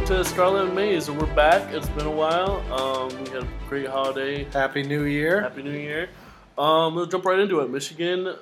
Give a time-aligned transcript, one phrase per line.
[0.00, 1.10] welcome to Scarlet and Maize.
[1.10, 1.74] We're back.
[1.74, 2.62] It's been a while.
[2.72, 4.44] Um, we had a great holiday.
[4.44, 5.42] Happy New Year.
[5.42, 6.08] Happy New Year.
[6.56, 7.68] Um, we'll jump right into it.
[7.68, 8.34] Michigan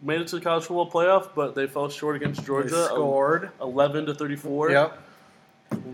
[0.00, 3.50] made it to the college football playoff, but they fell short against They Georgia, scored.
[3.60, 4.70] eleven to thirty-four.
[4.70, 4.98] Yep.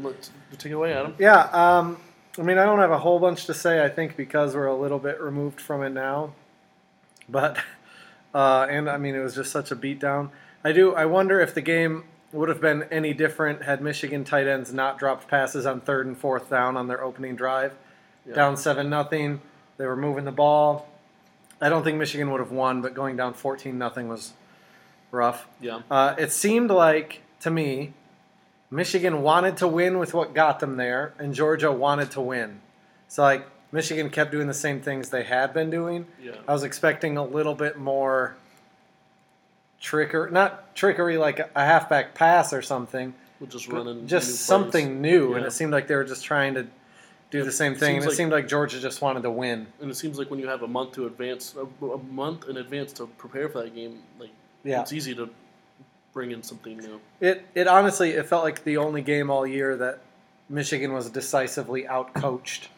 [0.03, 1.17] Let's take it away, Adam.
[1.19, 1.41] Yeah.
[1.47, 1.97] Um,
[2.39, 3.85] I mean, I don't have a whole bunch to say.
[3.85, 6.33] I think because we're a little bit removed from it now,
[7.29, 7.59] but
[8.35, 10.31] uh, and I mean, it was just such a beatdown.
[10.63, 10.95] I do.
[10.95, 14.99] I wonder if the game would have been any different had Michigan tight ends not
[14.99, 17.75] dropped passes on third and fourth down on their opening drive.
[18.27, 18.35] Yeah.
[18.35, 19.41] Down seven nothing.
[19.79, 20.89] They were moving the ball.
[21.61, 24.33] I don't think Michigan would have won, but going down fourteen nothing was
[25.11, 25.47] rough.
[25.61, 25.81] Yeah.
[25.91, 27.95] Uh, it seemed like to me,
[28.71, 32.61] Michigan wanted to win with what got them there, and Georgia wanted to win.
[33.09, 36.07] So like Michigan kept doing the same things they had been doing.
[36.23, 36.33] Yeah.
[36.47, 38.37] I was expecting a little bit more
[39.81, 44.07] trickery, not trickery like a halfback pass or something, We're just running.
[44.07, 45.35] just new something new.
[45.35, 46.67] And it seemed like they were just trying to
[47.31, 47.97] do the same thing.
[47.97, 49.67] And it like- seemed like Georgia just wanted to win.
[49.81, 52.57] And it seems like when you have a month to advance, a, a month in
[52.57, 54.31] advance to prepare for that game, like
[54.65, 54.81] Yeah.
[54.83, 55.29] it's easy to
[56.13, 57.01] bring in something new.
[57.21, 60.01] It it honestly it felt like the only game all year that
[60.49, 62.69] Michigan was decisively outcoached,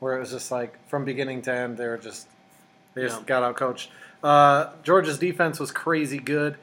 [0.00, 2.26] where it was just like from beginning to end they were just
[2.94, 3.88] they just got outcoached.
[4.22, 6.56] Uh, Georgia's defense was crazy good.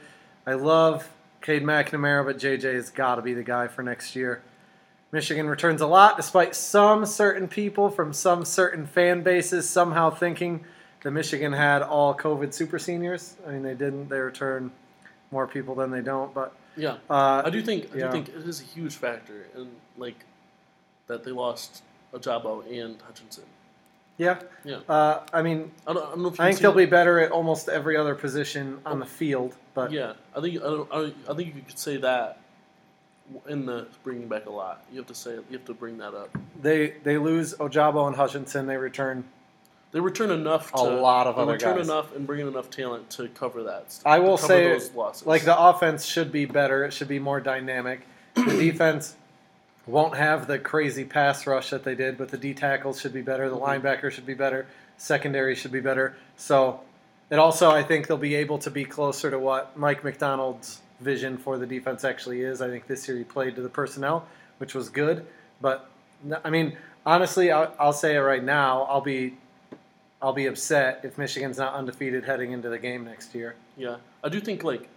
[0.48, 1.08] I love
[1.42, 4.42] Cade McNamara, but JJ's got to be the guy for next year.
[5.12, 10.64] Michigan returns a lot, despite some certain people from some certain fan bases somehow thinking
[11.04, 13.36] that Michigan had all COVID super seniors.
[13.46, 14.08] I mean, they didn't.
[14.10, 14.72] They return
[15.32, 16.98] more people than they don't, but Yeah.
[17.10, 18.06] uh, I do think I yeah.
[18.08, 20.26] do think it is a huge factor in like
[21.08, 23.44] that they lost Ojabo and Hutchinson.
[24.22, 24.40] Yeah.
[24.64, 24.80] Yeah.
[24.88, 26.86] Uh, I mean, I don't, I don't know if I you've think they'll seen- be
[26.86, 30.90] better at almost every other position on the field, but Yeah, I think I, don't,
[30.94, 32.38] I, I think you could say that
[33.48, 34.86] in the bringing back a lot.
[34.92, 36.30] You have to say you have to bring that up.
[36.62, 38.68] they they lose Ojabo and Hutchinson.
[38.68, 39.24] They return.
[39.92, 40.72] They return enough.
[40.74, 41.88] To, A lot of they other return guys.
[41.90, 43.98] enough and bring in enough talent to cover that.
[44.06, 45.26] I will to cover say, those losses.
[45.28, 46.86] like the offense should be better.
[46.86, 48.02] It should be more dynamic.
[48.36, 49.16] The defense
[49.88, 53.22] won't have the crazy pass rush that they did, but the D tackles should be
[53.22, 53.50] better.
[53.50, 53.82] The Mhm.
[53.82, 54.68] linebackers should be better.
[54.98, 56.16] Secondary should be better.
[56.38, 56.82] So
[57.30, 61.38] it also, I think, they'll be able to be closer to what Mike Macdonald's vision
[61.38, 62.62] for the defense actually is.
[62.62, 64.28] I think this year he played to the personnel,
[64.60, 65.26] which was good.
[65.62, 65.90] But
[66.46, 68.84] I mean, honestly, I'll, I'll say it right now.
[68.84, 69.36] I'll be,
[70.22, 73.56] I'll be upset if Michigan's not undefeated heading into the game next year.
[73.76, 74.88] yeah, I do think like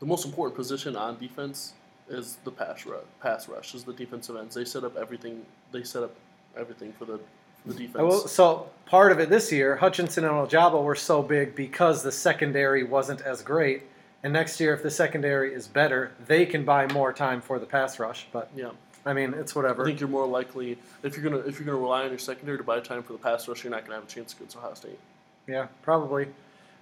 [0.00, 1.72] the most important position on defense
[2.08, 3.02] is the pass rush.
[3.20, 4.54] Pass rush is the defensive ends.
[4.54, 5.44] They set up everything.
[5.72, 6.14] They set up
[6.56, 7.18] everything for the
[7.62, 7.96] for the defense.
[7.96, 12.12] Well, so part of it this year, Hutchinson and Ojabo were so big because the
[12.12, 13.84] secondary wasn't as great.
[14.22, 17.66] And next year, if the secondary is better, they can buy more time for the
[17.66, 18.26] pass rush.
[18.32, 18.70] But yeah.
[19.06, 19.82] I mean, it's whatever.
[19.82, 22.58] I think you're more likely if you're gonna if you're gonna rely on your secondary
[22.58, 24.74] to buy time for the pass rush, you're not gonna have a chance against Ohio
[24.74, 24.98] State.
[25.46, 26.28] Yeah, probably.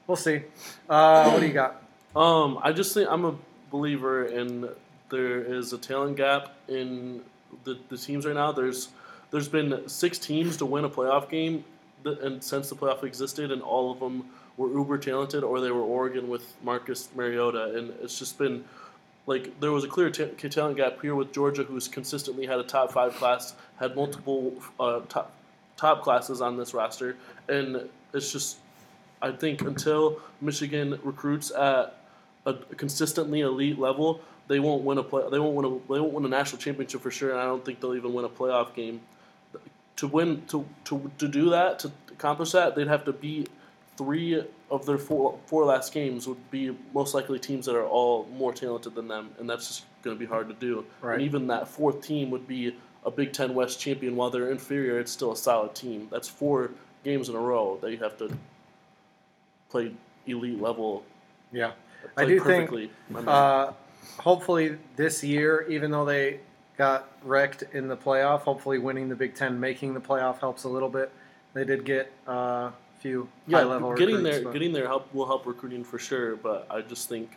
[0.06, 0.43] We'll see.
[0.88, 1.82] Uh, what do you got?
[2.14, 3.37] Um, I just think I'm a
[3.70, 4.69] believer in
[5.11, 7.21] there is a talent gap in
[7.65, 8.53] the, the teams right now.
[8.53, 8.89] There's
[9.31, 11.65] there's been six teams to win a playoff game,
[12.05, 14.25] th- and since the playoff existed, and all of them
[14.56, 18.65] were uber talented, or they were Oregon with Marcus Mariota, and it's just been
[19.27, 22.65] like there was a clear ta- talent gap here with Georgia, who's consistently had a
[22.65, 25.33] top five class, had multiple uh, top
[25.77, 27.17] top classes on this roster,
[27.49, 28.59] and it's just
[29.21, 31.99] I think until Michigan recruits at
[32.44, 35.24] a consistently elite level, they won't win a play.
[35.30, 35.92] They won't win a.
[35.92, 38.24] They won't win a national championship for sure, and I don't think they'll even win
[38.24, 39.00] a playoff game.
[39.96, 43.48] To win, to to to do that, to accomplish that, they'd have to beat
[43.96, 46.28] three of their four four last games.
[46.28, 49.84] Would be most likely teams that are all more talented than them, and that's just
[50.02, 50.84] going to be hard to do.
[51.00, 51.14] Right.
[51.14, 54.16] And even that fourth team would be a Big Ten West champion.
[54.16, 56.08] While they're inferior, it's still a solid team.
[56.10, 56.70] That's four
[57.02, 58.37] games in a row that you have to
[59.70, 59.92] play
[60.26, 61.04] elite level.
[61.52, 61.72] Yeah.
[62.16, 62.90] I do think, perfectly.
[63.10, 63.72] I mean, Uh,
[64.19, 66.41] hopefully this year, even though they
[66.76, 70.69] got wrecked in the playoff, hopefully winning the Big Ten, making the playoff helps a
[70.69, 71.11] little bit.
[71.55, 74.87] They did get uh, a few yeah, high level getting recruits, there, but- getting there
[74.87, 76.37] help will help recruiting for sure.
[76.37, 77.31] But I just think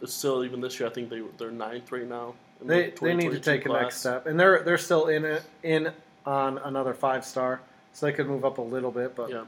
[0.00, 0.88] it's still even this year.
[0.88, 2.34] I think they they're ninth right now.
[2.60, 5.06] in the They, they need to 2022 take a next step, and they're they're still
[5.06, 5.92] in it in
[6.26, 7.60] on another five star,
[7.92, 9.14] so they could move up a little bit.
[9.14, 9.44] But Yeah,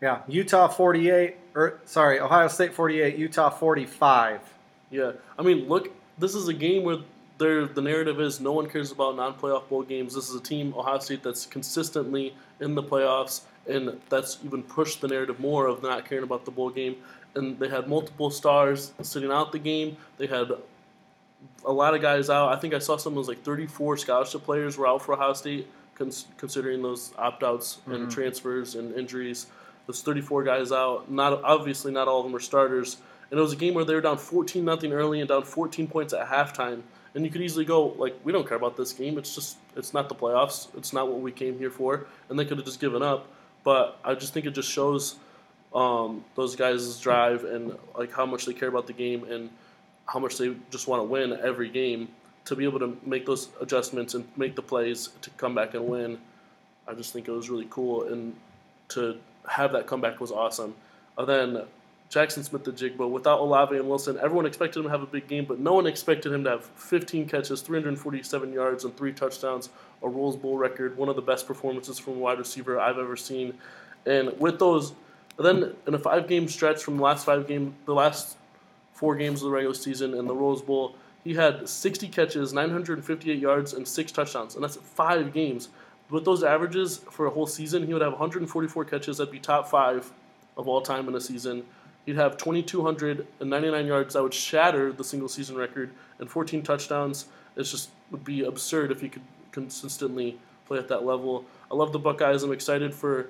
[0.00, 4.40] yeah, Utah forty eight, or sorry, Ohio State forty eight, Utah forty five.
[4.90, 5.12] Yeah.
[5.38, 6.98] I mean, look, this is a game where
[7.38, 10.14] there the narrative is no one cares about non-playoff bowl games.
[10.14, 15.00] This is a team Ohio State that's consistently in the playoffs, and that's even pushed
[15.00, 16.96] the narrative more of not caring about the bowl game.
[17.34, 19.96] And they had multiple stars sitting out the game.
[20.16, 20.50] They had
[21.64, 22.48] a lot of guys out.
[22.52, 25.34] I think I saw some of those like 34 scholarship players were out for Ohio
[25.34, 28.10] State, cons- considering those opt outs and Mhm.
[28.10, 29.46] transfers and injuries.
[29.86, 31.08] Those 34 guys out.
[31.10, 32.96] Not obviously not all of them were starters.
[33.30, 35.86] And it was a game where they were down 14 nothing early and down 14
[35.86, 36.82] points at halftime.
[37.14, 39.18] And you could easily go like, we don't care about this game.
[39.18, 40.68] It's just it's not the playoffs.
[40.76, 42.06] It's not what we came here for.
[42.28, 43.26] And they could have just given up.
[43.64, 45.16] But I just think it just shows
[45.74, 49.50] um, those guys' drive and like how much they care about the game and
[50.06, 52.08] how much they just want to win every game
[52.46, 55.86] to be able to make those adjustments and make the plays to come back and
[55.86, 56.18] win.
[56.86, 58.34] I just think it was really cool and
[58.88, 60.74] to have that comeback was awesome.
[61.18, 61.62] And then
[62.10, 65.58] Jaxon Smith-Njigba without Olave and Wilson, everyone expected him to have a big game, but
[65.58, 69.68] no one expected him to have 15 catches, 347 yards, and three touchdowns,
[70.02, 73.16] a Rose Bowl record, one of the best performances from a wide receiver I've ever
[73.16, 73.54] seen.
[74.06, 74.94] And with those,
[75.38, 78.38] then in a five-game stretch from the last five game, the last
[78.94, 83.38] four games of the regular season and the Rose Bowl, he had 60 catches, 958
[83.38, 85.68] yards, and six touchdowns, and that's five games.
[86.08, 89.18] With those averages for a whole season, he would have 144 catches.
[89.18, 90.10] That'd be top five
[90.56, 91.64] of all time in a season.
[92.08, 94.14] He'd have 2,299 yards.
[94.14, 97.26] That would shatter the single season record, and 14 touchdowns.
[97.54, 99.20] It just would be absurd if he could
[99.52, 101.44] consistently play at that level.
[101.70, 102.42] I love the Buckeyes.
[102.42, 103.28] I'm excited for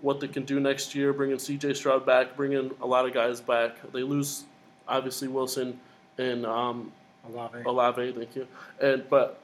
[0.00, 1.74] what they can do next year, bringing C.J.
[1.74, 3.76] Stroud back, bringing a lot of guys back.
[3.92, 4.42] They lose
[4.88, 5.78] obviously Wilson
[6.18, 6.90] and um,
[7.28, 7.62] Olave.
[7.64, 8.48] Olave, thank you.
[8.82, 9.38] And but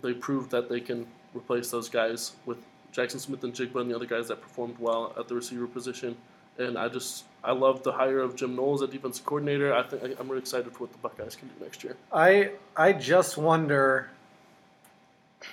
[0.00, 2.58] they proved that they can replace those guys with
[2.94, 6.16] Jaxon Smith-Njigba and the other guys that performed well at the receiver position.
[6.58, 9.74] And I just I love the hire of Jim Knowles as defensive coordinator.
[9.74, 11.96] I think I'm really excited for what the Buckeyes can do next year.
[12.12, 14.10] I I just wonder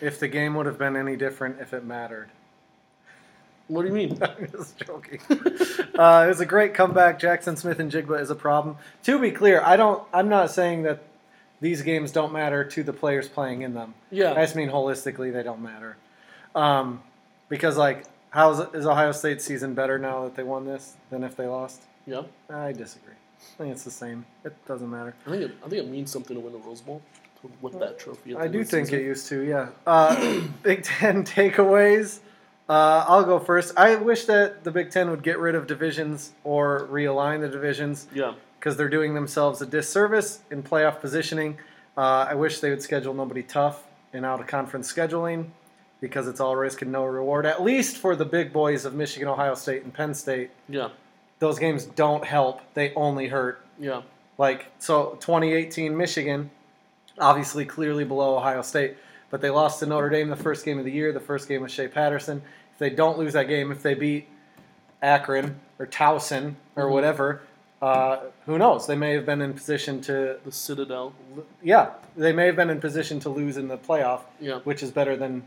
[0.02, 2.30] if the game would have been any different if it mattered.
[3.68, 4.18] What do you mean?
[4.22, 5.20] I'm just joking.
[5.30, 7.20] uh, it was a great comeback.
[7.20, 8.78] Jaxon Smith-Njigba is a problem.
[9.04, 10.04] To be clear, I don't.
[10.14, 11.04] I'm not saying that
[11.62, 13.94] these games don't matter to the players playing in them.
[14.12, 14.32] Yeah.
[14.32, 15.98] I just mean holistically they don't matter.
[16.56, 17.02] Um,
[17.48, 21.24] because like, how is, is Ohio State's season better now that they won this than
[21.24, 21.82] if they lost?
[22.06, 22.24] yeah.
[22.50, 23.14] I disagree.
[23.14, 24.26] I think it's the same.
[24.44, 25.16] It doesn't matter.
[25.26, 27.02] I think it, I think it means something to win a Rose Bowl
[27.42, 28.36] to whip that trophy.
[28.36, 29.00] I do think season.
[29.00, 29.70] it used to, yeah.
[29.88, 32.20] Uh, Big Ten takeaways.
[32.68, 33.74] Uh, I'll go first.
[33.78, 38.08] I wish that the Big Ten would get rid of divisions or realign the divisions
[38.14, 41.58] Yeah, because they're doing themselves a disservice in playoff positioning.
[41.98, 45.48] Uh, I wish they would schedule nobody tough in out of conference scheduling
[46.02, 49.28] because it's all risk and no reward, at least for the big boys of Michigan,
[49.28, 50.50] Ohio State, and Penn State.
[50.70, 50.90] yeah,
[51.40, 53.62] Those games don't help, they only hurt.
[53.80, 54.02] yeah,
[54.38, 56.50] Like, so 2018 Michigan,
[57.18, 58.96] obviously clearly below Ohio State,
[59.30, 61.62] but they lost to Notre Dame the first game of the year, the first game
[61.62, 62.42] with Shea Patterson.
[62.74, 64.28] If they don't lose that game, if they beat
[65.02, 66.92] Akron or Towson or Mhm.
[66.92, 67.42] whatever,
[67.82, 68.88] uh, who knows?
[68.88, 71.14] They may have been in position to, the Citadel.
[71.62, 74.92] yeah, they may have been in position to lose in the playoff, Yeah, which is
[74.92, 75.44] better than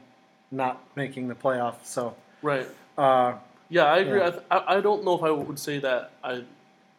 [0.53, 1.77] not making the playoff.
[1.83, 2.67] So, right.
[2.99, 3.35] uh,
[3.69, 4.21] Yeah, I agree.
[4.21, 4.27] Yeah.
[4.51, 6.43] I, th- I don't know if I would say that I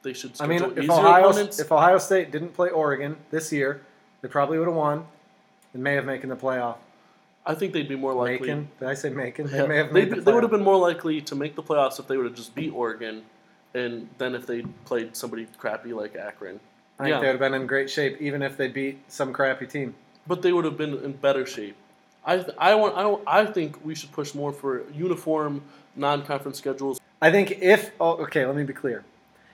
[0.03, 0.33] they should.
[0.39, 1.59] I mean, if easier Ohio, opponents.
[1.59, 3.81] if Ohio State didn't play Oregon this year,
[4.21, 5.05] they probably would have won
[5.73, 6.75] and may have making the playoff.
[7.45, 8.49] I think they'd be more likely.
[8.49, 8.69] Macon.
[8.79, 9.47] Did I say Macon?
[9.47, 11.63] They Yeah, may have made the they would have been more likely to make the
[11.63, 13.23] playoffs if they would have just beat Oregon,
[13.73, 16.59] and then if they played somebody crappy like Akron.
[16.99, 17.19] I think yeah.
[17.19, 19.95] they would have been in great shape, even if they beat some crappy team.
[20.27, 21.75] But they would have been in better shape.
[22.25, 25.61] I th- I want I, don't, I think we should push more for uniform
[25.95, 26.99] non-conference schedules.
[27.21, 29.03] I think if oh, okay, let me be clear.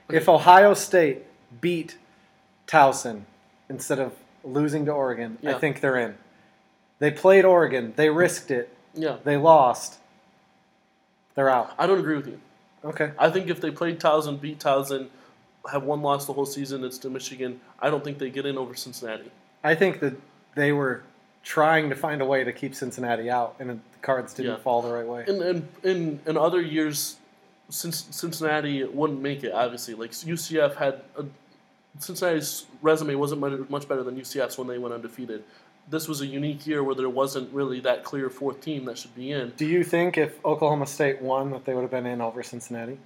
[0.09, 1.23] If Ohio State
[1.61, 1.97] beat
[2.67, 3.21] Towson
[3.69, 6.15] instead of losing to Oregon, I think they're in.
[6.99, 7.93] They played Oregon.
[7.95, 8.75] They risked it.
[8.95, 9.99] Yeah, They lost.
[11.35, 11.73] They're out.
[11.77, 12.39] I don't agree with you.
[12.83, 13.11] Okay.
[13.17, 15.07] I think if they played Towson, beat Towson,
[15.71, 17.61] have one loss the whole season, it's to Michigan.
[17.79, 19.31] I don't think they get in over Cincinnati.
[19.63, 20.15] I think that
[20.55, 21.03] they were
[21.49, 24.57] trying to find a way to keep Cincinnati out, and the cards didn't Yeah.
[24.59, 25.23] fall the right way.
[25.27, 27.17] in in in, in other years,
[27.69, 31.25] since Cincinnati wouldn't make it, obviously, like UCF had a,
[31.97, 35.43] Cincinnati's resume wasn't much, much better than UCF's when they went undefeated.
[35.89, 39.15] This was a unique year where there wasn't really that clear fourth team that should
[39.15, 39.49] be in.
[39.57, 42.99] Do you think if Oklahoma State won that they would have been in over Cincinnati?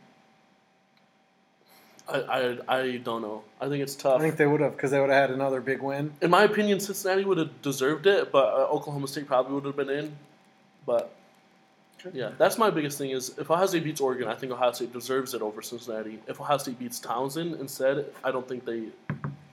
[2.07, 3.43] I, I, I don't know.
[3.61, 4.19] I think it's tough.
[4.19, 6.11] I think they would have because they would have had another big win.
[6.21, 9.75] in my opinion, Cincinnati would have deserved it, but uh, Oklahoma State probably would have
[9.75, 10.15] been in.
[10.85, 11.13] But
[12.11, 14.91] yeah, that's my biggest thing is if Ohio State beats Oregon, I think Ohio State
[14.91, 16.19] deserves it over Cincinnati.
[16.27, 18.87] If Ohio State beats Townsend instead, I don't think they.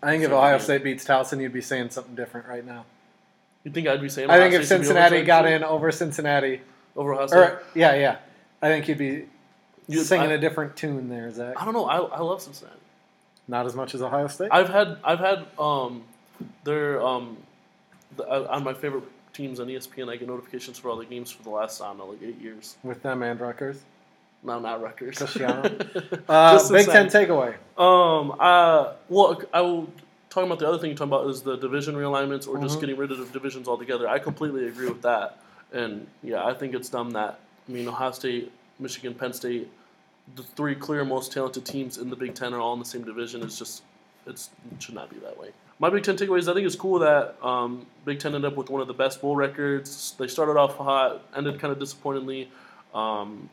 [0.02, 0.59] I think if Ohio yeah.
[0.59, 2.85] State beats Townsend, you'd be saying something different right now.
[3.62, 4.30] You think I'd be saying?
[4.30, 6.62] I Ohio think if State be Cincinnati got in over Cincinnati,
[6.97, 8.16] over Ohio State, or yeah, yeah,
[8.61, 9.26] I think you'd be
[9.91, 11.55] You'd- singing I- a different tune there, Zach.
[11.61, 11.87] I don't know.
[11.87, 12.77] I, I love Cincinnati.
[13.49, 14.49] Not as much as Ohio State.
[14.53, 16.05] I've had I've had um,
[16.65, 17.37] They're um,
[18.17, 20.09] the, uh, on my favorite teams on ESPN.
[20.11, 22.41] I get notifications for all the games for the last I don't know like eight
[22.41, 22.77] years.
[22.83, 23.81] with them and Rutgers.
[24.43, 25.19] No, not Rutgers.
[25.19, 25.63] Cristiano.
[26.29, 27.55] Uh, Just Big Ten takeaway.
[27.77, 29.89] Um, uh, well, I will
[30.31, 32.81] talking about the other thing you're talking about is the division realignments or just Mhm.
[32.83, 34.09] getting rid of divisions altogether.
[34.09, 35.39] I completely agree with that,
[35.73, 39.69] and yeah, I think it's dumb that I mean Ohio State, Michigan, Penn State,
[40.37, 43.05] the three clear most talented teams in the Big Ten are all in the same
[43.05, 43.43] division.
[43.43, 43.83] It's just
[44.27, 45.51] it's it should not be that way.
[45.79, 48.69] My Big Ten takeaways, I think it's cool that um, Big Ten ended up with
[48.69, 50.15] one of the best bowl records.
[50.19, 52.51] They started off hot, ended kind of disappointingly.
[52.93, 53.49] Um,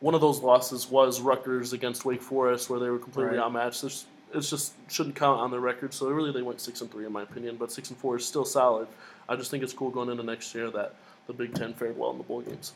[0.00, 3.44] one of those losses was Rutgers against Wake Forest, where they were completely Right.
[3.44, 3.80] outmatched.
[3.80, 5.92] There's, it's just shouldn't count on their record.
[5.94, 8.24] So really, they went six and three in my opinion, but six and four is
[8.24, 8.86] still solid.
[9.28, 10.94] I just think it's cool going into next year that
[11.26, 12.72] the Big Ten fared well in the bowl games.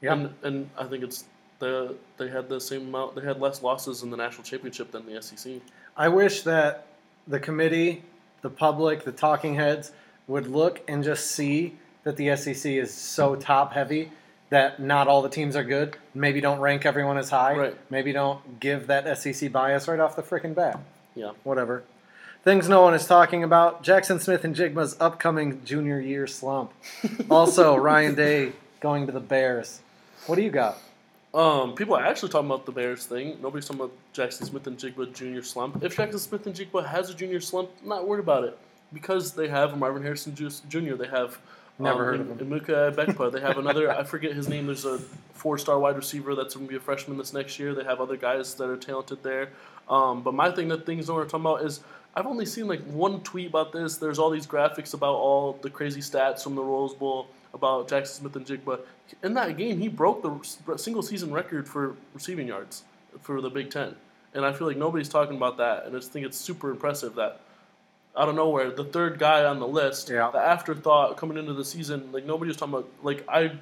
[0.00, 0.14] Yeah.
[0.14, 1.24] And, and I think it's
[1.58, 3.14] the they had the same amount.
[3.14, 5.54] They had less losses in the national championship than the SEC.
[5.96, 6.86] I wish that
[7.26, 8.02] the committee,
[8.42, 9.92] the public, the talking heads
[10.26, 14.10] would look and just see that the SEC is so top heavy
[14.50, 15.96] that not all the teams are good.
[16.14, 17.56] Maybe don't rank everyone as high.
[17.56, 17.76] Right.
[17.90, 20.78] Maybe don't give that SEC bias right off the frickin' bat.
[21.14, 21.32] Yeah.
[21.42, 21.82] Whatever.
[22.44, 23.82] Things no one is talking about.
[23.82, 26.72] Jaxon Smith-Njigba's upcoming junior year slump.
[27.30, 29.80] also, Ryan Day going to the Bears.
[30.26, 30.78] What do you got?
[31.34, 33.38] Um, people are actually talking about the Bears thing.
[33.42, 35.82] Nobody's talking about Jaxon Smith-Njigba junior slump.
[35.82, 38.56] If Jaxon Smith-Njigba has a junior slump, I'm not worried about it
[38.92, 40.94] because they have Marvin Harrison Jr.
[40.94, 41.38] They have
[41.78, 42.50] Never um, heard of him.
[42.50, 43.32] Emeka Egbuka.
[43.32, 43.90] They have another.
[43.90, 44.66] I forget his name.
[44.66, 44.98] There's a
[45.32, 47.74] four-star wide receiver that's going to be a freshman this next year.
[47.74, 49.50] They have other guys that are talented there.
[49.88, 51.80] Um, but my thing that things are talking about is
[52.14, 53.96] I've only seen like one tweet about this.
[53.96, 58.06] There's all these graphics about all the crazy stats from the Rose Bowl about Jaxon
[58.08, 58.80] Smith-Njigba.
[59.22, 62.82] In that game, he broke the single season record for receiving yards
[63.22, 63.94] for the Big Ten.
[64.34, 65.86] And I feel like nobody's talking about that.
[65.86, 67.40] And I just think it's super impressive that
[68.16, 70.30] out of nowhere, the third guy on the list, Yeah.
[70.32, 72.88] the afterthought coming into the season, like nobody was talking about.
[73.02, 73.52] Like I,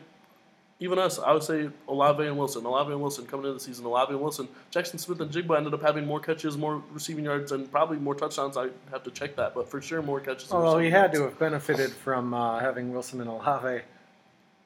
[0.82, 3.86] even us, I would say Olave and Wilson, Olave and Wilson coming into the season,
[3.86, 4.48] Olave and Wilson.
[4.72, 8.56] Jaxon Smith-Njigba ended up having more catches, more receiving yards, and probably more touchdowns.
[8.56, 10.50] I have to check that, but for sure more catches.
[10.50, 13.82] Although he had to have benefited from uh, having Wilson and Olave,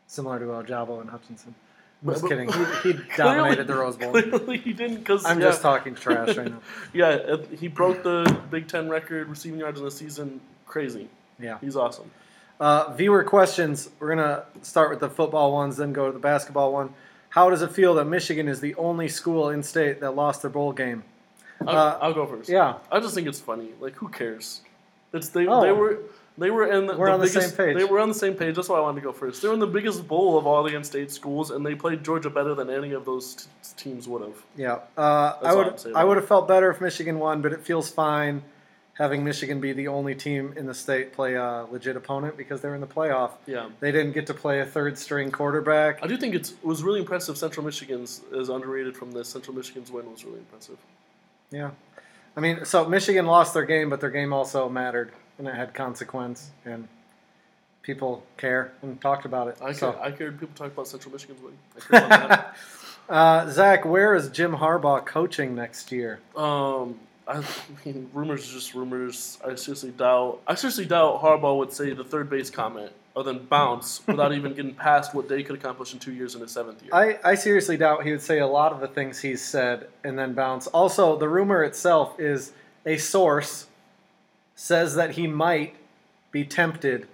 [0.06, 1.54] similar to Ojabo and Hutchinson.
[2.02, 2.50] I'm just kidding.
[2.50, 4.12] He, he dominated the Rose Bowl.
[4.12, 6.60] Clearly, he didn't because I'm yeah, just talking trash right now.
[6.94, 10.40] Yeah, he broke the Big Ten record receiving yards in the season.
[10.66, 11.08] Crazy.
[11.38, 11.58] Yeah.
[11.60, 12.10] He's awesome.
[12.58, 13.90] Uh, viewer questions.
[14.00, 16.94] We're gonna start with the football ones, then go to the basketball one.
[17.30, 20.50] How does it feel that Michigan is the only school in state that lost their
[20.50, 21.04] bowl game?
[21.66, 22.48] I'll, Uh, I'll go first.
[22.48, 23.70] Yeah, I just think it's funny.
[23.80, 24.62] Like, who cares?
[25.12, 25.46] It's they.
[25.46, 25.60] Oh.
[25.62, 25.98] They were.
[26.38, 27.76] They were in the, We're the on the same page.
[27.78, 28.56] They were on the same page.
[28.56, 29.40] That's why I wanted to go first.
[29.40, 32.28] They were in the biggest bowl of all the in-state schools, and they played Georgia
[32.28, 33.44] better than any of those t-
[33.78, 34.42] teams would have.
[34.54, 34.80] yeah.
[34.98, 38.42] Uh, I would I would have felt better if Michigan won, but it feels fine
[38.98, 42.74] having Michigan be the only team in the state play a legit opponent because they're
[42.74, 43.32] in the playoff.
[43.46, 46.02] Yeah, They didn't get to play a third string quarterback.
[46.02, 47.36] I do think it's, it was really impressive.
[47.36, 49.28] Central Michigan's is underrated from this.
[49.28, 50.78] Central Michigan's win was really impressive.
[51.50, 51.70] Yeah.
[52.36, 55.74] I mean, so Michigan lost their game, but their game also mattered, and it had
[55.74, 56.88] consequence, and
[57.82, 59.58] people care and talked about it.
[59.62, 59.92] I so.
[59.92, 61.52] ca- I cared people talk about Central Michigan's win.
[61.76, 62.56] I cared about that.
[63.08, 66.18] uh, Zach, where is Jim Harbaugh coaching next year?
[66.34, 67.42] Um, I
[67.84, 69.38] mean, rumors are just rumors.
[69.44, 70.40] I seriously doubt.
[70.46, 74.54] I seriously doubt Harbaugh would say the third base comment other than bounce without even
[74.54, 76.90] getting past what they could accomplish in two years in his seventh year.
[76.92, 80.18] I, I seriously doubt he would say a lot of the things he's said and
[80.18, 80.66] then bounce.
[80.68, 82.52] Also, the rumor itself is
[82.84, 83.66] a source
[84.54, 85.76] says that he might
[86.30, 87.06] be tempted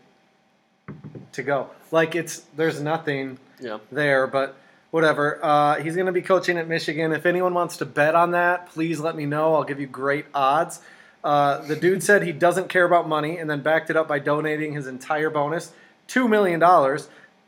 [1.33, 1.71] to go.
[1.91, 4.57] Like it's there's nothing yeah, there, but
[4.93, 5.41] whatever.
[5.43, 7.13] Uh, he's going to be coaching at Michigan.
[7.13, 9.55] If anyone wants to bet on that, please let me know.
[9.55, 10.81] I'll give you great odds.
[11.25, 14.19] Uh, the dude said he doesn't care about money and then backed it up by
[14.19, 15.73] donating his entire bonus,
[16.09, 16.61] $2 million,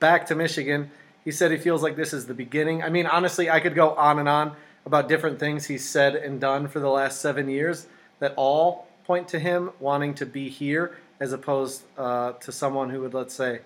[0.01, 0.91] back to Michigan.
[1.23, 2.83] He said he feels like this is the beginning.
[2.83, 6.41] I mean, honestly, I could go on and on about different things he's said and
[6.41, 7.87] done for the last seven years
[8.21, 13.01] that all point to him wanting to be here as opposed uh, to someone who
[13.01, 13.61] would, let's say,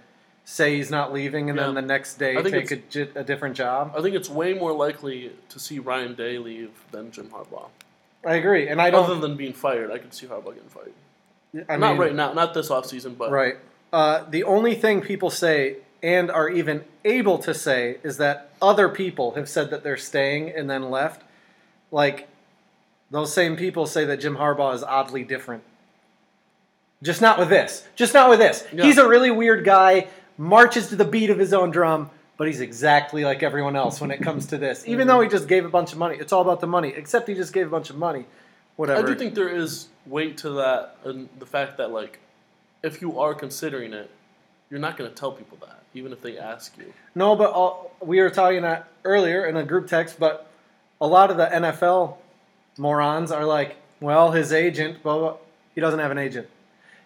[0.51, 3.93] say he's not leaving and then the next day take a, j- a different job.
[3.95, 7.69] I think it's way more likely to see Ryan Day leave than Jim Harbaugh.
[8.25, 9.11] I agree, and I Other don't.
[9.11, 10.95] Other than being fired, I could see Harbaugh getting fired.
[11.69, 13.57] I not mean, right now, not this offseason, but Right.
[13.93, 18.89] Uh, the only thing people say and are even able to say is that other
[18.89, 21.23] people have said that they're staying and then left.
[21.91, 22.27] Like
[23.11, 25.63] those same people say that Jim Harbaugh is oddly different.
[27.03, 27.87] Just not with this.
[27.95, 28.67] Just not with this.
[28.73, 28.85] Yeah.
[28.85, 32.61] He's a really weird guy, marches to the beat of his own drum, but he's
[32.61, 34.87] exactly like everyone else when it comes to this.
[34.87, 36.17] Even though he just gave a bunch of money.
[36.19, 38.25] It's all about the money, except he just gave a bunch of money.
[38.77, 39.05] whatever.
[39.05, 42.21] I do think there is weight to that, and the fact that like,
[42.83, 44.09] if you are considering it,
[44.71, 46.93] you're not going to tell people that, even if they ask you.
[47.15, 50.49] No, but all, we were talking that earlier in a group text, but
[51.01, 52.17] a lot of the NFL
[52.77, 55.37] morons are like, well, his agent, blah, blah,
[55.75, 56.47] he doesn't have an agent.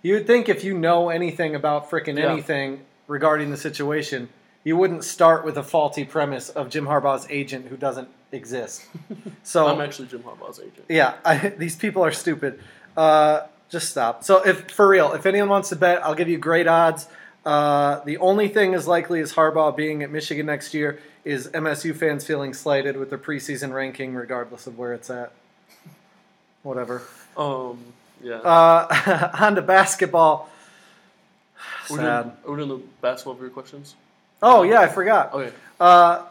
[0.02, 2.32] You would think if you know anything about freaking Yeah.
[2.32, 2.80] anything
[3.12, 4.30] regarding the situation,
[4.64, 8.84] you wouldn't start with a faulty premise of Jim Harbaugh's agent who doesn't exist.
[9.44, 10.84] So I'm actually Jim Harbaugh's agent.
[10.88, 12.60] yeah, I, these people are stupid.
[12.96, 14.22] Uh, just stop.
[14.22, 17.08] So, if for real, if anyone wants to bet, I'll give you great odds.
[17.44, 21.94] Uh, the only thing as likely as Harbaugh being at Michigan next year is MSU
[21.96, 25.32] fans feeling slighted with their preseason ranking, regardless of where it's at.
[26.62, 27.02] Whatever.
[27.36, 27.80] Um,
[28.22, 28.36] yeah.
[28.36, 30.48] Uh, on to basketball.
[31.86, 31.96] Sad.
[31.96, 33.94] doing, are we doing the basketball viewer questions?
[34.42, 35.32] Oh yeah, I forgot.
[35.34, 35.52] Okay.
[35.78, 36.24] Uh,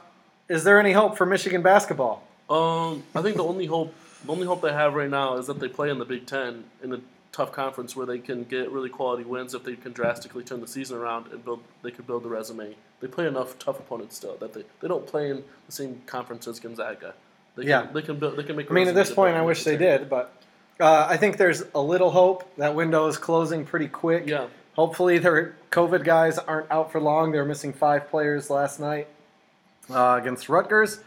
[0.50, 2.24] is there any hope for Michigan basketball?
[2.50, 3.94] Um, I think the only hope,
[4.26, 6.66] the only hope they have right now is that they play in the Big Ten
[6.84, 7.00] in a
[7.32, 10.68] tough conference where they can get really quality wins if they can drastically turn the
[10.68, 11.62] season around and build.
[11.82, 12.76] They could build the resume.
[13.00, 16.48] They play enough tough opponents still that they, they don't play in the same conference
[16.48, 17.14] as Gonzaga.
[17.56, 17.88] They can, Yeah.
[17.92, 18.36] They can build.
[18.38, 18.68] They can make.
[18.68, 20.34] a I mean, at this point, I wish the they did, but
[20.80, 22.54] uh, I think there's a little hope.
[22.58, 24.28] That window is closing pretty quick.
[24.28, 24.48] Yeah.
[24.82, 27.32] Hopefully, their COVID guys aren't out for long.
[27.32, 29.08] They were missing five players last night
[29.92, 31.02] uh, against Rutgers.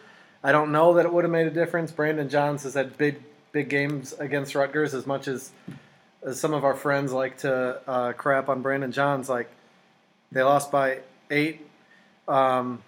[0.44, 1.90] I don't know that it would have made a difference.
[1.90, 4.94] Brandon Johns has had big, big games against Rutgers.
[4.94, 5.50] As much as,
[6.24, 9.50] as some of our friends like to uh, crap on Brandon Johns, like
[10.30, 11.66] they lost by eight.
[12.28, 12.80] Um,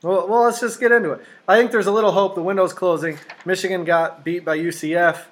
[0.00, 1.24] well, well, let's just get into it.
[1.48, 2.36] I think there's a little hope.
[2.36, 3.18] The window's closing.
[3.44, 5.22] Michigan got beat by UCF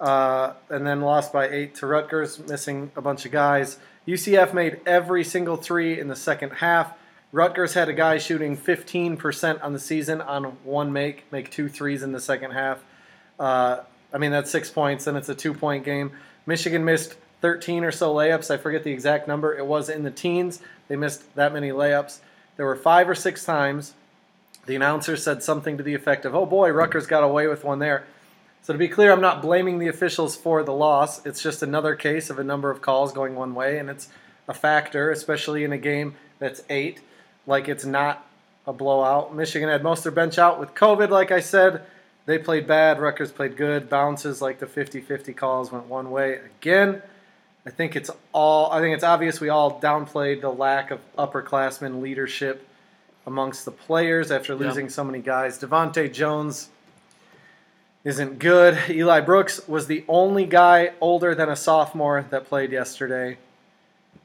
[0.00, 3.78] uh, and then lost by eight to Rutgers, missing a bunch of guys.
[4.10, 6.92] UCF made every single three in the second half.
[7.30, 12.02] Rutgers had a guy shooting 15% on the season on one make, make two threes
[12.02, 12.82] in the second half.
[13.38, 16.10] Uh, I mean, that's six points, and it's a two point game.
[16.44, 18.50] Michigan missed 13 or so layups.
[18.50, 19.56] I forget the exact number.
[19.56, 20.60] It was in the teens.
[20.88, 22.18] They missed that many layups.
[22.56, 23.94] There were five or six times
[24.66, 27.78] the announcer said something to the effect of, oh boy, Rutgers got away with one
[27.78, 28.04] there.
[28.62, 31.24] So to be clear, I'm not blaming the officials for the loss.
[31.24, 34.08] It's just another case of a number of calls going one way, and it's
[34.46, 37.00] a factor, especially in a game that's eight,
[37.46, 38.26] like it's not
[38.66, 39.34] a blowout.
[39.34, 41.82] Michigan had most of their bench out with COVID, like I said.
[42.26, 43.00] They played bad.
[43.00, 43.88] Rutgers played good.
[43.88, 47.02] Bounces like the 50-50 calls went one way again.
[47.66, 48.70] I think it's all.
[48.72, 52.66] I think it's obvious we all downplayed the lack of upperclassmen leadership
[53.26, 55.58] amongst the players after losing so many guys.
[55.58, 56.70] DeVante Jones
[58.04, 58.78] isn't good.
[58.88, 63.38] Eli Brooks was the only guy older than a sophomore that played yesterday.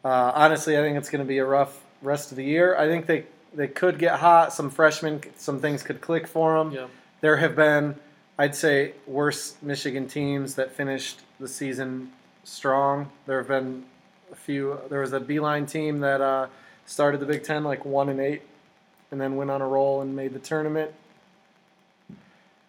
[0.04, 2.78] Uh, honestly, I think it's going to be a rough rest of the year.
[2.78, 4.54] I think they they could get hot.
[4.54, 6.72] Some freshmen, some things could click for them.
[6.72, 6.88] Yeah.
[7.22, 7.96] There have been,
[8.38, 12.12] I'd say, worse Michigan teams that finished the season
[12.44, 13.10] strong.
[13.26, 13.86] There have been
[14.32, 14.80] a few.
[14.90, 16.48] There was a Beilein team that uh,
[16.86, 18.42] started the Big Ten like one and eight,
[19.12, 20.94] and then went on a roll and made the tournament.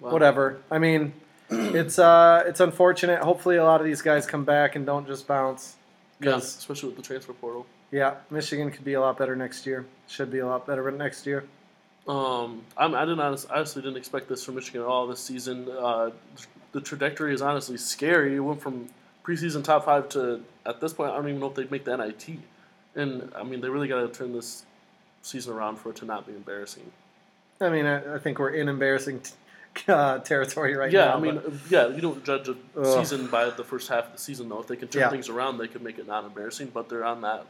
[0.00, 0.10] Wow.
[0.12, 0.58] Whatever.
[0.70, 1.12] I mean,
[1.50, 3.22] it's uh, it's unfortunate.
[3.22, 5.76] Hopefully, a lot of these guys come back and don't just bounce.
[6.20, 7.66] Yeah, especially with the transfer portal.
[7.90, 9.84] yeah, Michigan could be a lot better next year.
[10.08, 11.44] Should be a lot better next year.
[12.08, 15.68] Um, I'm, I didn't honest, honestly didn't expect this from Michigan at all this season.
[15.68, 16.10] Uh,
[16.72, 18.36] the trajectory is honestly scary.
[18.36, 18.88] It went from
[19.24, 21.96] preseason top five to at this point I don't even know if they'd make the
[21.96, 22.38] NIT.
[22.94, 24.64] And I mean they really got to turn this
[25.22, 26.90] season around for it to not be embarrassing.
[27.60, 29.32] I mean, I, I think we're in embarrassing t-
[29.88, 31.16] uh, territory right yeah, now.
[31.16, 32.86] I mean, but- yeah, you don't judge a Ugh.
[32.98, 34.60] season by the first half of the season though.
[34.60, 35.10] If they can turn Yeah.
[35.10, 36.70] things around, they could make it not embarrassing.
[36.74, 37.46] But they're on that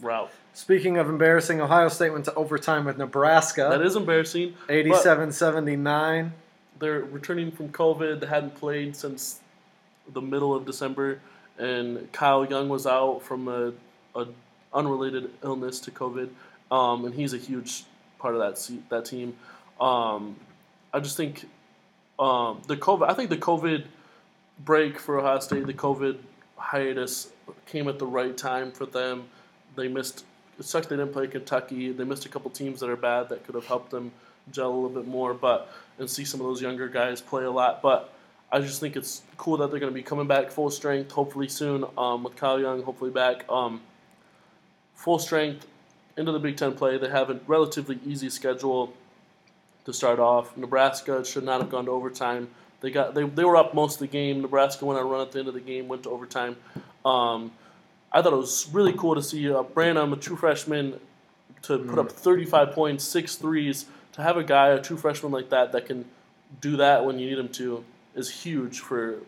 [0.00, 0.30] route.
[0.52, 3.68] speaking of embarrassing, Ohio State went to overtime with Nebraska.
[3.70, 4.54] That is embarrassing.
[4.68, 6.32] 87-79.
[6.78, 8.20] they're returning from COVID.
[8.20, 9.40] They hadn't played since
[10.12, 11.20] the middle of December,
[11.58, 13.72] and Kyle Young was out from a,
[14.14, 14.26] a
[14.74, 16.28] unrelated illness to COVID,
[16.70, 17.84] um, and he's a huge
[18.18, 19.34] part of that that team.
[19.80, 20.36] Um,
[20.92, 21.46] I just think
[22.18, 23.08] um, the COVID.
[23.08, 23.84] I think the COVID
[24.64, 26.18] break for Ohio State, the COVID
[26.56, 27.28] hiatus,
[27.66, 29.24] came at the right time for them.
[29.74, 30.24] They missed.
[30.58, 31.92] It sucks they didn't play Kentucky.
[31.92, 34.12] They missed a couple teams that are bad that could have helped them
[34.50, 37.50] gel a little bit more, but and see some of those younger guys play a
[37.50, 37.82] lot.
[37.82, 38.12] But
[38.50, 41.48] I just think it's cool that they're going to be coming back full strength, hopefully
[41.48, 43.80] soon, um, with Kyle Young, hopefully back um,
[44.94, 45.66] full strength
[46.16, 46.96] into the Big Ten play.
[46.96, 48.94] They have a relatively easy schedule
[49.86, 50.56] to start off.
[50.56, 52.48] Nebraska should not have gone to overtime.
[52.80, 54.42] They got they, they were up most of the game.
[54.42, 56.56] Nebraska went on a run at the end of the game, went to overtime.
[57.04, 57.52] Um,
[58.12, 61.00] I thought it was really cool to see uh, Branham, a true freshman,
[61.62, 63.86] to put up 35 points, six threes.
[64.12, 66.06] To have a guy, a true freshman like that, that can
[66.60, 69.18] do that when you need him to, is huge for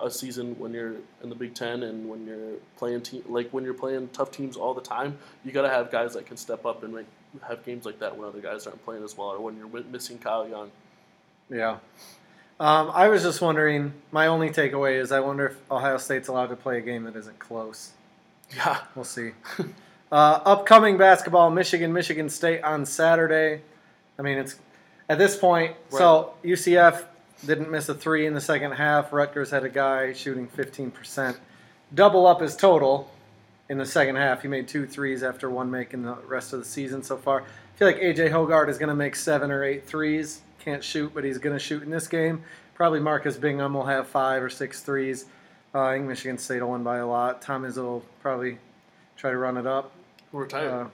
[0.00, 3.64] a season when you're in the Big Ten and when you're playing team like when
[3.64, 5.18] you're playing tough teams all the time.
[5.44, 7.06] You got to have guys that can step up and like
[7.48, 10.18] have games like that when other guys aren't playing as well, or when you're missing
[10.18, 10.70] Kyle Young.
[11.50, 11.78] Yeah.
[12.60, 13.92] Um, I was just wondering.
[14.10, 17.16] My only takeaway is I wonder if Ohio State's allowed to play a game that
[17.16, 17.92] isn't close.
[18.54, 19.32] Yeah, We'll see.
[20.12, 23.62] uh, upcoming basketball: Michigan, Michigan State on Saturday.
[24.18, 24.56] I mean, it's
[25.08, 25.74] at this point.
[25.90, 27.04] So UCF
[27.46, 29.12] didn't miss a three in the second half.
[29.12, 31.36] Rutgers had a guy shooting 15%,
[31.94, 33.10] double up his total
[33.72, 34.42] in the second half.
[34.42, 37.40] He made two threes after one making the rest of the season so far.
[37.40, 40.42] I feel like AJ Hoggard is going to make seven or eight threes.
[40.62, 42.42] Can't shoot, but he's going to shoot in this game.
[42.74, 45.24] Probably Marcus Bingham will have five or six threes.
[45.74, 47.40] Uh, I think Michigan State will win by a lot.
[47.40, 48.58] Tom Izzo will probably
[49.16, 49.90] try to run it up.
[50.32, 50.90] retire.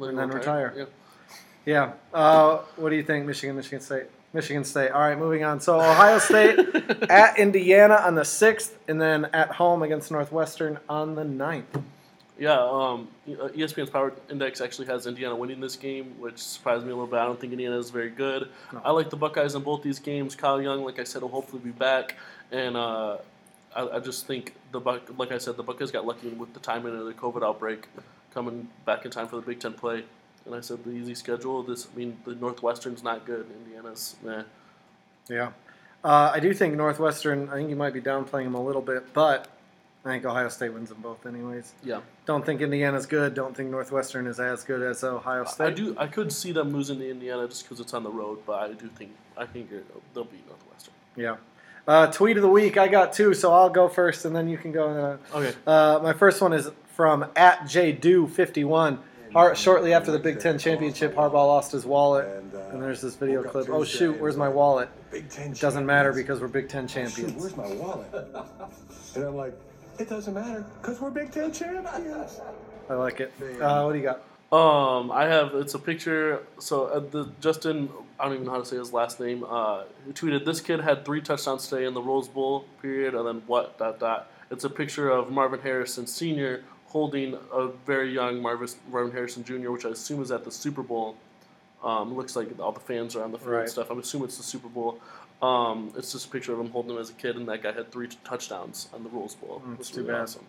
[0.00, 0.72] Uh, and then retire.
[0.74, 0.84] Yeah.
[1.66, 1.92] Yeah.
[2.14, 4.04] Uh, what do you think, Michigan, Michigan State?
[4.32, 4.90] Michigan State.
[4.90, 5.60] All right, moving on.
[5.60, 6.58] So Ohio State
[7.10, 11.82] at Indiana on the 6th, and then at home against Northwestern on the 9th.
[12.38, 16.90] Yeah, um, uh, ESPN's Power Index actually has Indiana winning this game, which surprised me
[16.90, 17.18] a little bit.
[17.18, 18.48] I don't think Indiana is very good.
[18.72, 18.80] No.
[18.84, 20.34] I like the Buckeyes in both these games.
[20.34, 22.16] Kyle Young, like I said, will hopefully be back,
[22.50, 23.18] and uh,
[23.76, 26.60] I, I just think the Buck, like I said, the Buckeyes got lucky with the
[26.60, 27.88] timing of the COVID outbreak,
[28.32, 30.04] coming back in time for the Big Ten play.
[30.46, 31.62] And I said the easy schedule.
[31.62, 33.46] This, I mean, the Northwestern's not good.
[33.64, 34.42] Indiana's, meh.
[35.28, 35.52] Yeah.
[36.02, 39.12] Uh, I do think Northwestern, I think you might be downplaying them a little bit,
[39.12, 39.46] but
[40.04, 41.74] I think Ohio State wins them both, anyways.
[41.84, 43.34] Yeah, Don't think Indiana's good.
[43.34, 45.64] Don't think Northwestern is as good as Ohio State.
[45.64, 45.94] I do.
[45.96, 48.72] I could see them losing to Indiana just because it's on the road, but I
[48.72, 49.70] do think I think
[50.14, 50.94] they'll beat Northwestern.
[51.16, 51.36] Yeah.
[51.86, 52.76] Uh, tweet of the week.
[52.76, 55.18] I got two, so I'll go first, and then you can go.
[55.32, 55.54] Uh, Okay.
[55.66, 58.98] Uh, my first one is from at jdo51.
[59.32, 63.00] Har- shortly after the Big Ten championship, Harbaugh lost his wallet, And, uh, and there's
[63.00, 63.68] this video clip.
[63.70, 64.90] Oh shoot, where's my wallet?
[65.10, 67.40] Big Ten It doesn't matter because we're Big Ten Oh, shoot, champions.
[67.40, 68.08] where's my wallet?
[69.14, 69.58] and I'm like,
[69.98, 72.40] it doesn't matter because we're Big Ten champions.
[72.88, 73.32] I like it.
[73.60, 74.22] Uh, what do you got?
[74.52, 76.42] Um, I have it's a picture.
[76.58, 77.88] So uh, the Justin,
[78.20, 79.44] I don't even know how to say his last name.
[79.48, 83.26] Uh, he tweeted this kid had three touchdowns today in the Rose Bowl period, and
[83.26, 84.30] then what dot dot.
[84.50, 86.64] It's a picture of Marvin Harrison Sr.
[86.88, 90.82] holding a very young Marvin Marvin Harrison Jr., which I assume is at the Super
[90.82, 91.16] Bowl.
[91.82, 93.60] Um, looks like all the fans are on the field Right.
[93.62, 93.90] and stuff.
[93.90, 94.98] I'm assuming it's the Super Bowl.
[95.42, 97.72] Um, it's just a picture of him holding him as a kid, and that guy
[97.72, 99.60] had three t- touchdowns on the Rose Bowl.
[99.66, 100.20] Mm, it's too really bad.
[100.22, 100.44] Awesome.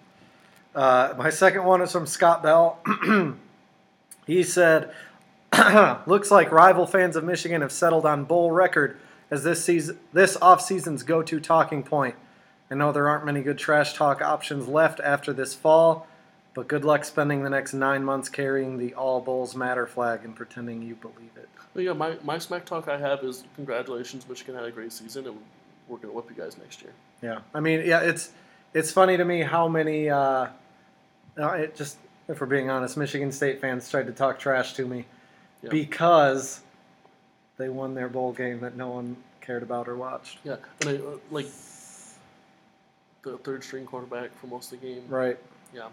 [0.75, 2.77] Uh, my second one is from Scott Bell.
[4.27, 4.91] he said,
[6.05, 8.97] "Looks like rival fans of Michigan have settled on bowl record
[9.31, 12.15] as this season, this offseason's go-to talking point.
[12.69, 16.07] I know there aren't many good trash talk options left after this fall,
[16.53, 20.35] but good luck spending the next nine months carrying the All Bowls Matter flag and
[20.35, 24.55] pretending you believe it." But yeah, my, my smack talk I have is congratulations, Michigan
[24.55, 25.37] had a great season, and
[25.87, 26.91] we're gonna whip you guys next year.
[27.21, 28.31] Yeah, I mean, yeah, it's
[28.73, 30.09] it's funny to me how many.
[30.09, 30.47] Uh,
[31.35, 34.85] no, it just, if we're being honest, Michigan State fans tried to talk trash to
[34.85, 35.05] me
[35.63, 35.71] Yeah.
[35.71, 36.61] because
[37.57, 40.37] they won their bowl game that no one cared about or watched.
[40.43, 41.47] Yeah, and I, uh, like
[43.23, 45.03] the third string quarterback for most of the game.
[45.07, 45.37] Right.
[45.73, 45.87] Yeah,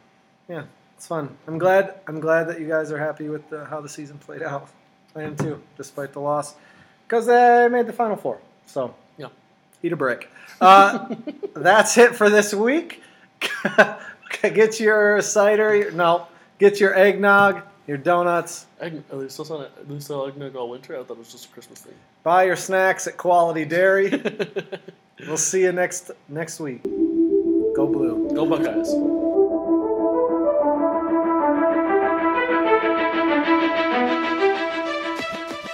[0.51, 0.65] Yeah,
[0.97, 1.37] it's fun.
[1.47, 2.01] I'm glad.
[2.09, 4.69] I'm glad that you guys are happy with the, how the season played out.
[5.15, 6.57] I am too, despite the loss,
[7.07, 8.41] because they made the final four.
[8.67, 9.29] So yeah.
[9.85, 10.29] eat a brick.
[10.61, 11.15] Uh,
[11.55, 13.01] that's it for this week.
[14.43, 15.77] get your cider.
[15.77, 16.27] Your, no,
[16.59, 18.67] get your eggnog, your donuts.
[18.81, 19.71] Egg, are they still selling?
[19.87, 20.99] They still eggnog all winter?
[20.99, 21.95] I thought it was just a Christmas thing.
[22.25, 24.21] Buy your snacks at Quality Dairy.
[25.21, 26.83] we'll see you next next week.
[26.83, 28.33] Go blue.
[28.35, 29.20] Go Buckeyes.